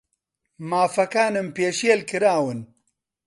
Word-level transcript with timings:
مافەکانم 0.69 1.47
پێشێل 1.55 1.99
کراون. 2.09 2.59